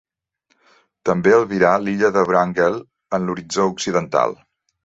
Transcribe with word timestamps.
També 1.09 1.33
albirà 1.35 1.75
l'illa 1.83 2.11
de 2.17 2.25
Wrangel, 2.31 2.81
en 3.19 3.29
l'horitzó 3.29 3.69
occidental. 3.75 4.39